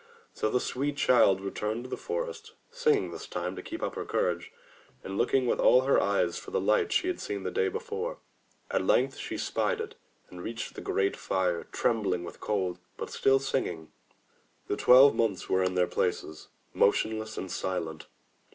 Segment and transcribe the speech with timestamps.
[0.33, 4.03] So the sweet girl returned to the forest, singing this time to keep up her
[4.03, 4.51] courage,
[5.03, 8.17] and looking with all her eyes for the light she had seen the day before.
[8.71, 9.93] At length she spied it,
[10.31, 13.91] and reached the great fire, trembling with cold, but still singing.
[14.67, 18.07] The Twelve Months were in their places, motionless and silent.